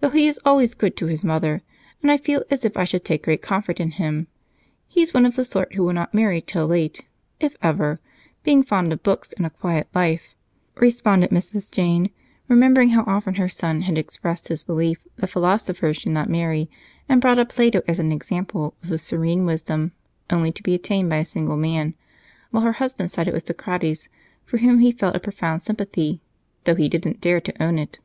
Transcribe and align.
Though 0.00 0.10
he 0.10 0.26
is 0.28 0.38
always 0.44 0.74
good 0.74 0.98
to 0.98 1.06
his 1.06 1.24
mother, 1.24 1.62
and 2.02 2.12
I 2.12 2.18
feel 2.18 2.44
as 2.50 2.62
if 2.62 2.76
I 2.76 2.84
should 2.84 3.06
take 3.06 3.22
great 3.24 3.40
comfort 3.40 3.80
in 3.80 3.92
him. 3.92 4.26
He's 4.86 5.14
one 5.14 5.24
of 5.24 5.34
the 5.34 5.46
sort 5.46 5.72
who 5.74 5.82
will 5.82 5.94
not 5.94 6.12
marry 6.12 6.42
till 6.42 6.66
late, 6.66 7.06
if 7.40 7.56
ever, 7.62 7.98
being 8.44 8.62
fond 8.62 8.92
of 8.92 9.02
books 9.02 9.32
and 9.32 9.46
a 9.46 9.48
quiet 9.48 9.88
life," 9.94 10.34
responded 10.76 11.30
Mrs. 11.30 11.70
Jane, 11.72 12.10
remembering 12.48 12.90
how 12.90 13.02
often 13.06 13.36
her 13.36 13.48
son 13.48 13.80
had 13.80 13.96
expressed 13.96 14.48
his 14.48 14.62
belief 14.62 15.06
that 15.16 15.28
philosophers 15.30 15.96
should 15.96 16.12
not 16.12 16.28
marry 16.28 16.68
and 17.08 17.22
brought 17.22 17.38
up 17.38 17.48
Plato 17.48 17.80
as 17.88 17.98
an 17.98 18.12
example 18.12 18.74
of 18.82 18.90
the 18.90 18.98
serene 18.98 19.46
wisdom 19.46 19.92
to 20.28 20.62
be 20.62 20.74
attained 20.74 21.06
only 21.06 21.16
by 21.16 21.20
a 21.20 21.24
single 21.24 21.56
man 21.56 21.94
while 22.50 22.62
her 22.64 22.72
husband 22.72 23.10
sided 23.10 23.32
with 23.32 23.46
Socrates, 23.46 24.10
for 24.44 24.58
whom 24.58 24.80
he 24.80 24.92
felt 24.92 25.16
a 25.16 25.18
profound 25.18 25.62
sympathy, 25.62 26.20
though 26.64 26.74
he 26.74 26.90
didn't 26.90 27.22
dare 27.22 27.40
to 27.40 27.62
own 27.62 27.78
it. 27.78 28.00